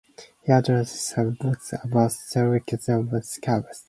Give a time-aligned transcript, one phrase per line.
[0.41, 3.63] He authored several books about stone carving.